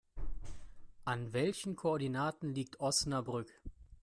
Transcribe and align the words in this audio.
An 1.05 1.31
welchen 1.31 1.75
Koordinaten 1.75 2.55
liegt 2.55 2.79
Osnabrück? 2.79 3.61